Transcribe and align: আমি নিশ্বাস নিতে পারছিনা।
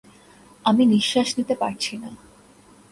আমি 0.65 0.83
নিশ্বাস 0.85 1.29
নিতে 1.37 1.55
পারছিনা। 1.55 2.09